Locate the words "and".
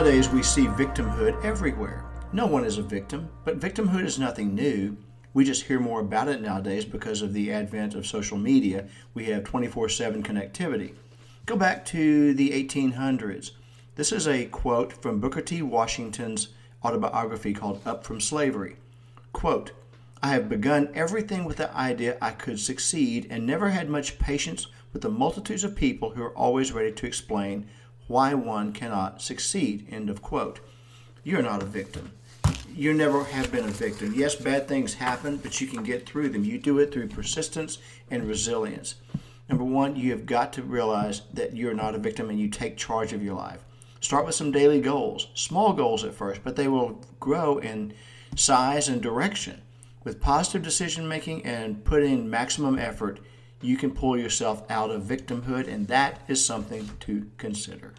23.28-23.44, 38.10-38.26, 42.30-42.40, 48.88-49.00, 51.44-51.84, 55.68-55.86